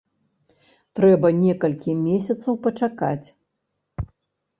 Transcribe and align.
Трэба 0.99 1.27
некалькі 1.41 1.91
месяцаў 2.05 2.57
пачакаць. 2.65 3.27